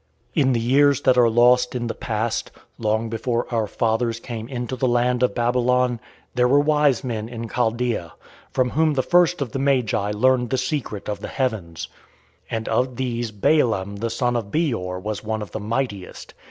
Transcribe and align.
"In 0.33 0.53
the 0.53 0.59
years 0.59 1.01
that 1.01 1.15
are 1.15 1.29
lost 1.29 1.75
in 1.75 1.85
the 1.85 1.93
past, 1.93 2.49
long 2.79 3.07
before 3.07 3.45
our 3.53 3.67
fathers 3.67 4.19
came 4.19 4.47
into 4.47 4.75
the 4.75 4.87
land 4.87 5.21
of 5.21 5.35
Babylon, 5.35 5.99
there 6.33 6.47
were 6.47 6.59
wise 6.59 7.03
men 7.03 7.29
in 7.29 7.47
Chaldea, 7.47 8.13
from 8.51 8.71
whom 8.71 8.95
the 8.95 9.03
first 9.03 9.43
of 9.43 9.51
the 9.51 9.59
Magi 9.59 10.09
learned 10.15 10.49
the 10.49 10.57
secret 10.57 11.07
of 11.07 11.19
the 11.19 11.27
heavens. 11.27 11.87
And 12.49 12.67
of 12.67 12.95
these 12.95 13.29
Balaam 13.29 13.97
the 13.97 14.09
son 14.09 14.35
of 14.35 14.49
Beor 14.49 14.97
was 14.99 15.23
one 15.23 15.43
of 15.43 15.51
the 15.51 15.59
mightiest. 15.59 16.33